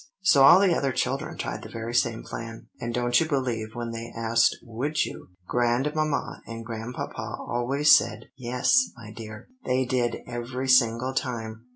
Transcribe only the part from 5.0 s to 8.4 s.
you?' Grandmamma and Grandpapa always said